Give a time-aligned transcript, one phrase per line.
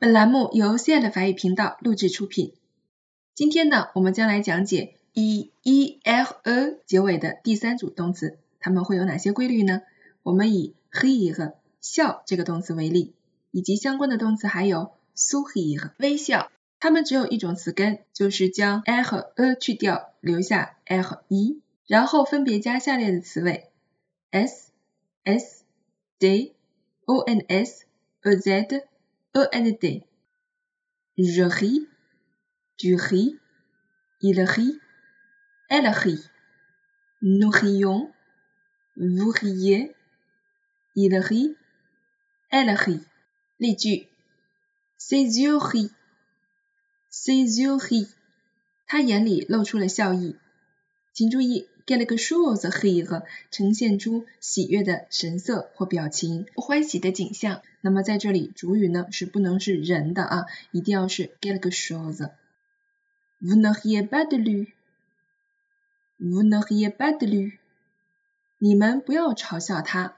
[0.00, 2.54] 本栏目由 C 的法语频道录制出品。
[3.34, 9.82] 今天呢，我们将来讲解以 e l e 结尾的第三组动词，它们会有哪些规律呢？
[10.22, 13.16] 我们以 h i r 笑这个动词为例，
[13.50, 23.72] 以及相关的动词还有 sourire 微笑，它们只有一种词根，就是将 l 和 e 去掉，留下 l 和 e，然后分别加下列的词尾
[24.30, 24.70] s、
[25.24, 25.64] s、
[26.20, 26.54] d、
[27.04, 27.84] o n s、
[28.22, 28.86] e z。
[29.37, 30.03] E N D.
[31.17, 31.87] Je ris,
[32.77, 33.37] tu ris,
[34.21, 34.79] il rit,
[35.69, 36.23] elle rit.
[37.21, 38.11] Nous rions,
[38.97, 39.95] vous riez,
[40.95, 41.55] il rit,
[42.49, 43.03] elle rit.
[43.59, 43.77] Les
[44.97, 45.91] Ses yeux rient,
[47.09, 48.09] ses yeux rient.
[48.85, 50.35] 他眼里露出了笑意。
[51.13, 51.67] 请注意。
[51.88, 57.62] get 了个 shows here 呈现出喜悦的神色或表情，欢喜的景象。
[57.80, 62.30] 那么在这里主语呢是不能是人的啊，一定要是 get 了个 shows。
[63.40, 67.56] Vous ne riez pas de lui，Vous ne riez pas de lui，
[68.58, 70.14] 你们不要嘲笑他。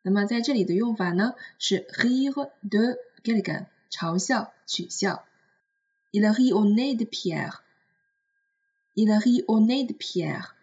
[0.00, 5.26] 那么在这里的用法呢是 rire de quelqu'un，嘲笑、取笑。
[6.12, 10.53] Il rit au nez de Pierre，Il rit au nez de Pierre。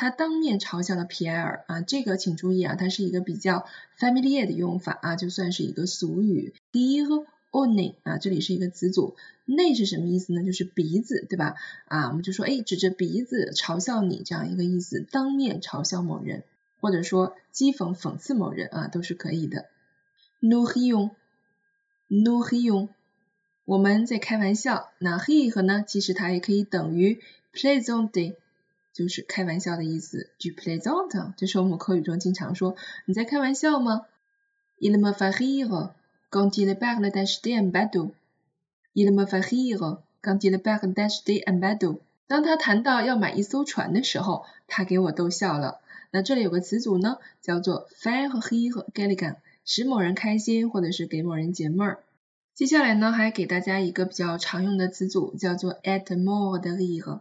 [0.00, 3.66] 他当面嘲笑了皮埃尔啊，这个请注意啊，它是一个比较
[3.98, 6.54] familiar 的用法啊，就算是一个俗语。
[6.72, 10.42] dire au nez 啊，这里是一个词组，ne 是什么意思呢？
[10.42, 11.54] 就是鼻子，对吧？
[11.84, 16.44] 啊，我们就说，哎，指着鼻子嘲笑你这样一个意思，当面嘲笑某人，
[16.80, 19.66] 或者说讥讽、讽刺某人啊，都是可以的。
[20.40, 22.88] nous rions，nous rions，
[23.66, 24.92] 我们在开玩笑。
[24.98, 27.20] 那 rire 呢，其实它也可以等于
[27.52, 28.36] plaisante。
[28.92, 30.30] 就是开玩笑的意思。
[30.38, 32.76] Du plaisant，这是我们口语中经常说。
[33.06, 34.06] 你在开玩笑吗
[34.78, 35.90] ？Il me fait rire
[36.30, 38.12] quand il parle d'acheter un bateau.
[38.92, 42.00] Il me fait rire quand il parle d'acheter un bateau.
[42.26, 45.80] 当他谈到要买一艘船的时候，他给我逗笑了。
[46.12, 51.98] 那这里有个词组呢，叫做 faire rire quelqu'un，使某人开心或者是给某人解闷儿。
[52.54, 57.20] 接下来呢，还给大家一个比较常用的词组，叫做 être mort de rire。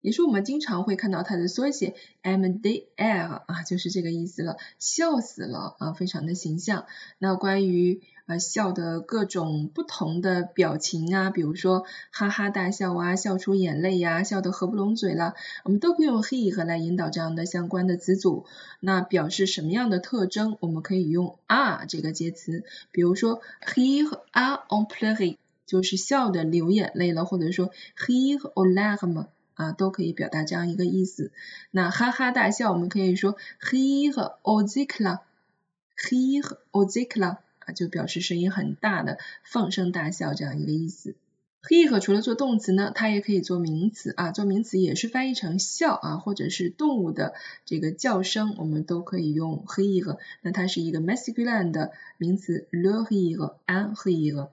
[0.00, 6.86] 也是我们经常会看到它的缩写，M D L 啊，就是这个意思了，笑死了啊，非常的形象。
[7.18, 15.34] 那关于呃笑的各种不同的表情啊，比如说哈哈大笑啊，笑出眼泪呀，笑得合不拢嘴了，
[15.64, 18.46] 我们都可以用 he 和来引导这样的相关的词组。
[18.80, 20.56] 那表示什么样的特征？
[20.60, 25.36] 我们可以用 are 这个介词，比如说 he 和 are en pleurs，
[25.66, 29.26] 就是笑的流眼泪了，或者说 he 和 o larme。
[29.60, 31.32] 啊，都可以表达这样一个意思。
[31.70, 41.14] 那哈哈大笑，我们可以说 he 和 ozikla，he 和 ozikla 啊，就表示声音很大的放声大笑这样一个意思。
[41.62, 47.34] he 和除了做动词呢，它也可以做名词啊，做名词也是翻译成笑啊，或者是动物的
[47.66, 50.18] 这个叫声，我们都可以用 he 和。
[50.40, 54.50] 那它是一个 masculine 的名词，le he 和 an he 和。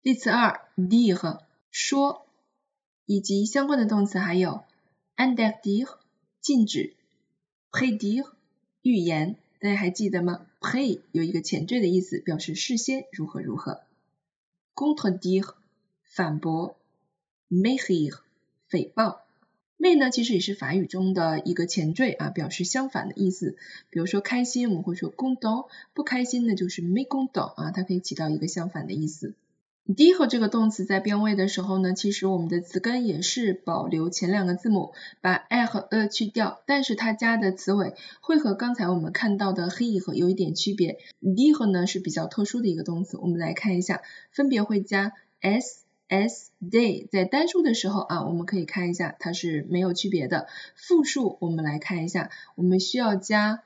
[0.00, 1.40] 例词二，dire
[1.72, 2.23] 说。
[3.06, 4.64] 以及相关的动词还有
[5.16, 5.96] interdire
[6.40, 6.94] 禁止
[7.70, 8.30] ，prédire
[8.82, 13.82] 预言，大家还记得吗？pré 有一个前缀的意思，表示事先如何如何。
[14.74, 15.54] contredire
[16.02, 16.76] 反驳
[17.50, 18.18] ，méire
[18.70, 19.18] 诽谤。
[19.76, 23.56] méire 呢其实也是法语中的一个前缀啊，表示相反的意思。
[23.90, 29.34] 比如说开心，我们会说 content，不开心呢就是 mécontent 啊，它可以起到一个相反的意思。
[29.86, 40.98] D 和这个动词在变位的时候呢，其实我们的词根也是保留前两个字母，把 i 和 e 去掉，但是它加的词尾会和刚才我们看到的 he 和有一点区别。
[41.20, 44.00] d 和呢是比较特殊的一个动词，我们来看一下，
[44.32, 45.12] 分别会加
[45.42, 50.46] s、s、day，在单数的时候啊，我们可以看一下它是没有区别的。
[50.76, 53.62] 复数我们来看一下，我们需要加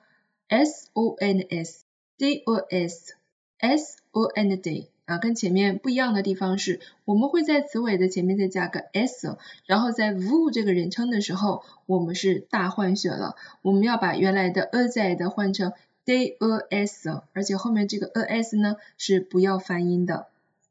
[0.48, 1.84] s o n s、
[2.16, 3.14] d o s、
[3.60, 4.88] s o n day。
[5.08, 15.72] 啊，跟前面不一样的地方是，我们会在词尾的前面再加个 s，然后在 v 这个人称的时候，我们是大换血了，我们要把原来的 a z 的换成
[16.04, 20.26] d a s，而且后面这个 a s 呢是不要发音的。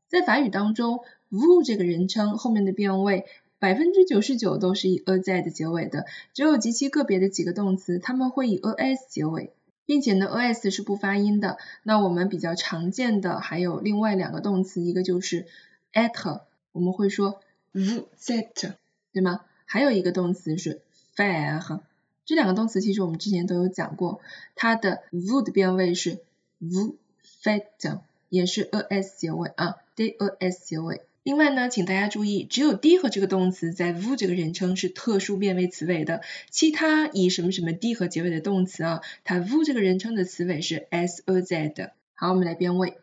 [0.07, 3.25] 在法语当中 v 这个人称后面的变位，
[3.57, 9.51] 百分之九十九都是以 a z 的结尾的，只有极其个别的几个动词，他们会以 a s 结尾。
[9.87, 11.57] 并且呢，os 是不发音的。
[11.81, 15.47] 那我们比较常见的还有另外两个动词，一个就是
[15.93, 16.41] être，
[16.73, 17.41] 我们会说
[17.73, 18.73] vous êtes，
[19.13, 19.41] 对吗？
[19.65, 20.81] 还有一个动词是
[21.15, 21.79] faire，
[22.25, 24.19] 这两个动词其实我们之前都有讲过，
[24.55, 26.19] 它的 VU 的变位是
[26.61, 31.01] VU，fate 也是 es 结尾啊，des 结尾。
[31.27, 41.91] 另外呢，请大家注意，只有 d 和这个动词在 vu 这个人称是特殊变位词尾的，其他以什么什么 d 和结尾的动词啊，它 vu 这个人称的词尾是 s e z 的。
[42.13, 42.97] 好，我们来变位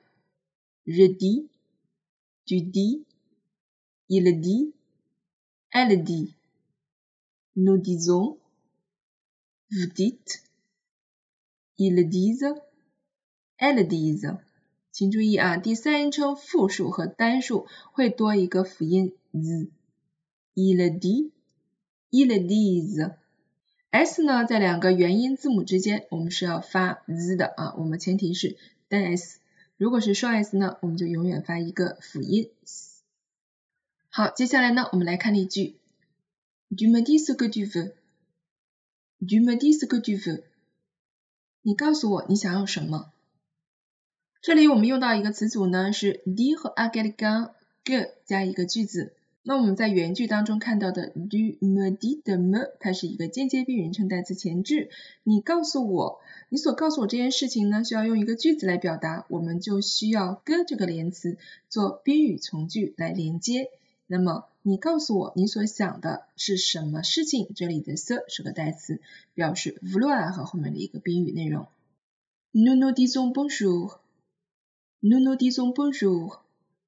[0.87, 14.39] ，je dis，tu dis，il dit，elle dit，nous disons，vous dites，ils disent，elles disent。
[14.95, 23.17] 请注意啊，第三人称复数和单数会多一个辅音 z，il dit，il disent。
[23.91, 28.57] s 呢，在两个元音字母之间，我们是要发 z 的啊，我们前提是
[28.87, 29.41] 单 s。
[29.77, 32.53] 如果是双 s 呢，我们就永远发一个辅音。
[34.11, 35.75] 好，接下来呢，我们来看例句
[36.71, 40.45] ：Tu me dis que tu veux？Tu me dis que tu veux？
[41.63, 43.11] 你告诉我你想要什么？
[44.47, 47.51] 这里我们用到一个词组呢，是 d 和 a g e t g
[47.83, 49.15] g 加一个句子。
[49.43, 54.91] 那我们在原句当中看到的 du me di 的 me，它是一个间接宾语人称代词前置。
[55.23, 56.21] 你告诉我，
[56.51, 61.39] 你所告诉我这件事情呢，需要用一个句子来表达，我们就需要 g 这个连词
[61.71, 63.71] 做宾语从句来连接。
[64.07, 67.49] 那么你告诉我你所想的是什么事情？
[67.57, 69.01] 这里的 the 是个代词，
[69.33, 71.67] 表示 vloa 和后面的一个宾语内容。
[72.53, 74.04] nu nu disons bonjour。
[75.07, 76.39] Nous nous disons bonjour，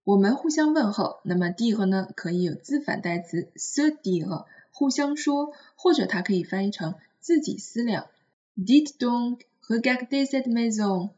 [0.04, 1.18] 我们互相问候。
[1.24, 8.06] 那么 dire 呢，可以有自反代词 se dire，互相说，或者它可以翻译成自己思量。
[8.56, 11.10] Dit donc, regardez cette maison.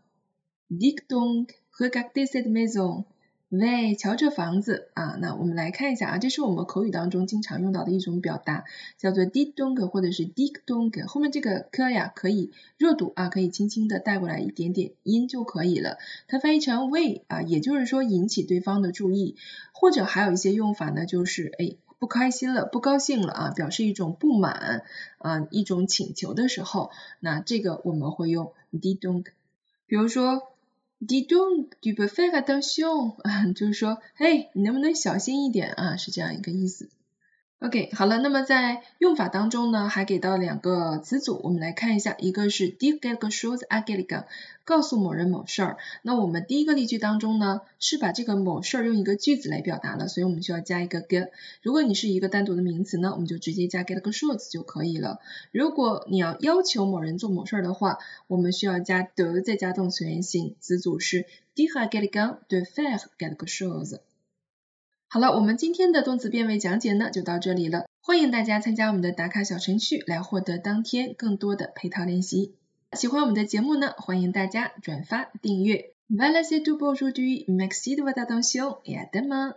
[0.69, 3.05] Dit donc, regardez cette maison.
[3.50, 5.17] 喂，瞧这房子啊！
[5.23, 8.65] 那我们来看一下啊，这是我们口语当中经常用到的一种表达，
[8.99, 15.97] 叫做 d i d o n g 或者是 di dong，后面这个 k 呀可以弱读啊，可以轻轻的带过来一点点音就可以了。
[16.27, 19.37] 它翻译成为啊，也就是说引起对方的注意，
[19.73, 24.83] 或者还有一些用法呢，就是哎不开心了，不高兴了啊，表示一种不满
[25.17, 29.31] 啊，一种请求的时候，那这个我们会用 d i d o n g
[29.87, 30.43] 比如说。
[30.99, 35.97] Di dong di be faire attention 啊，就是说，嘿，你能不能小心一点啊？
[35.97, 36.89] 是这样一个意思。
[37.60, 44.26] OK，好了，那么在用法当中呢，还给到两个词组，我们来看一下，一个是 dire quelque chose à quelqu'un，
[44.64, 45.76] 告诉某人某事儿。
[46.02, 51.31] 那我们第一个例句当中呢，是把这个某事儿用一个句子来表达了，所以我们需要加一个 ge。
[51.60, 55.19] 如果你是一个单独的名词呢，我们就直接加 quelque chose 就可以了。
[55.50, 61.26] 如果你要要求某人做某事儿的话，我们需要加 de 再加动词原形，词组是
[61.56, 63.99] dire à quelqu'un de faire quelque chose。
[65.10, 67.87] 好了，我们今天的动词变位讲解呢就到这里了。
[68.02, 72.52] 欢迎大家参加我们的打卡小程序来获得当天更多的配套练习。
[72.93, 75.93] 喜欢我们的节目呢，欢迎大家转发订阅。
[76.10, 77.46] Voilà c'est tout pour aujourd'hui.
[77.49, 79.55] Merci de votre attention et à demain.